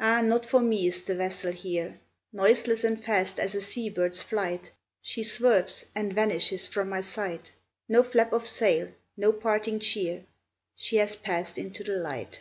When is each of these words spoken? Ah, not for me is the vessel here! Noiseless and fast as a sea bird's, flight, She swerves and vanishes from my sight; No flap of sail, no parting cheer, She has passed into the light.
Ah, 0.00 0.22
not 0.22 0.46
for 0.46 0.60
me 0.62 0.86
is 0.86 1.02
the 1.02 1.14
vessel 1.14 1.52
here! 1.52 2.00
Noiseless 2.32 2.84
and 2.84 3.04
fast 3.04 3.38
as 3.38 3.54
a 3.54 3.60
sea 3.60 3.90
bird's, 3.90 4.22
flight, 4.22 4.70
She 5.02 5.22
swerves 5.22 5.84
and 5.94 6.14
vanishes 6.14 6.66
from 6.66 6.88
my 6.88 7.02
sight; 7.02 7.52
No 7.86 8.02
flap 8.02 8.32
of 8.32 8.46
sail, 8.46 8.90
no 9.14 9.32
parting 9.34 9.78
cheer, 9.78 10.24
She 10.74 10.96
has 10.96 11.16
passed 11.16 11.58
into 11.58 11.84
the 11.84 11.96
light. 11.96 12.40